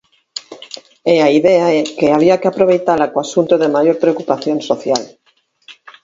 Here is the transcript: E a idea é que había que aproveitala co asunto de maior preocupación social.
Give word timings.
E 1.13 1.15
a 1.25 1.29
idea 1.39 1.65
é 1.79 1.81
que 1.97 2.07
había 2.15 2.39
que 2.41 2.49
aproveitala 2.49 3.09
co 3.11 3.17
asunto 3.21 3.53
de 3.61 3.73
maior 3.75 3.95
preocupación 4.03 4.57
social. 4.69 5.03